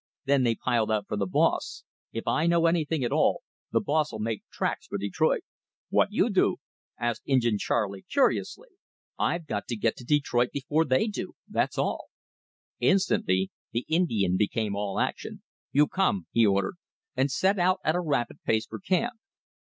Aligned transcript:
Then 0.25 0.41
they 0.41 0.55
piled 0.55 0.89
out 0.91 1.07
for 1.07 1.15
the 1.15 1.27
boss. 1.27 1.83
If 2.11 2.25
I 2.27 2.47
know 2.47 2.65
anything 2.65 3.03
at 3.03 3.11
all, 3.11 3.43
the 3.71 3.79
boss'll 3.79 4.17
make 4.17 4.41
tracks 4.51 4.87
for 4.87 4.97
Detroit." 4.97 5.43
"W'ot 5.91 6.07
you 6.09 6.31
do?" 6.31 6.55
asked 6.97 7.21
Injin 7.27 7.59
Charley 7.59 8.01
curiously. 8.11 8.69
"I 9.19 9.37
got 9.37 9.67
to 9.67 9.75
get 9.75 9.95
to 9.97 10.03
Detroit 10.03 10.49
before 10.51 10.85
they 10.85 11.05
do; 11.05 11.33
that's 11.47 11.77
all." 11.77 12.05
Instantly 12.79 13.51
the 13.73 13.85
Indian 13.89 14.37
became 14.37 14.75
all 14.75 14.99
action. 14.99 15.43
"You 15.71 15.85
come," 15.87 16.25
he 16.31 16.47
ordered, 16.47 16.77
and 17.15 17.29
set 17.29 17.59
out 17.59 17.79
at 17.85 17.93
a 17.93 17.99
rapid 18.01 18.41
pace 18.41 18.65
for 18.65 18.79
camp. 18.79 19.13